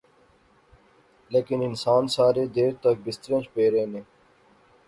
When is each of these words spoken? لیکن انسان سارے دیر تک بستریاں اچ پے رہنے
لیکن 1.33 1.59
انسان 1.69 2.03
سارے 2.15 2.45
دیر 2.55 2.71
تک 2.83 2.95
بستریاں 3.07 3.39
اچ 3.41 3.47
پے 3.53 3.63
رہنے 3.73 4.01